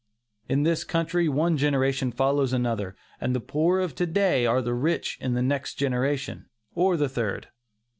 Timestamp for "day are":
4.07-4.63